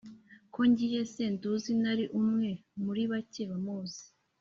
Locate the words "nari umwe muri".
1.81-3.03